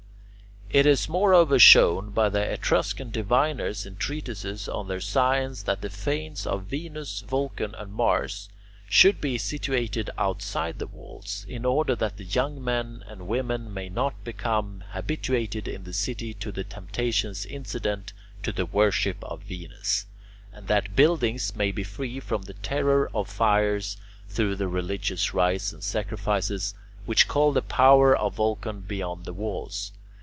[0.73, 5.89] It is moreover shown by the Etruscan diviners in treatises on their science that the
[5.89, 8.47] fanes of Venus, Vulcan, and Mars
[8.87, 13.73] should be situated outside the walls, in order that the young men and married women
[13.73, 19.41] may not become habituated in the city to the temptations incident to the worship of
[19.43, 20.05] Venus,
[20.53, 23.97] and that buildings may be free from the terror of fires
[24.29, 26.73] through the religious rites and sacrifices
[27.05, 29.91] which call the power of Vulcan beyond the walls.